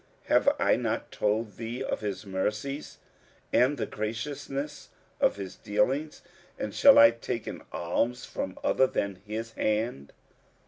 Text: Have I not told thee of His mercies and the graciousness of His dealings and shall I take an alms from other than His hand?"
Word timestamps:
Have 0.23 0.49
I 0.57 0.77
not 0.77 1.11
told 1.11 1.57
thee 1.57 1.83
of 1.83 1.99
His 2.01 2.25
mercies 2.25 2.97
and 3.53 3.77
the 3.77 3.85
graciousness 3.85 4.89
of 5.19 5.35
His 5.35 5.55
dealings 5.57 6.23
and 6.57 6.73
shall 6.73 6.97
I 6.97 7.11
take 7.11 7.45
an 7.45 7.61
alms 7.71 8.25
from 8.25 8.57
other 8.63 8.87
than 8.87 9.21
His 9.27 9.51
hand?" 9.51 10.11